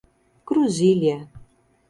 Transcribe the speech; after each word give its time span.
Cruzília 0.47 1.17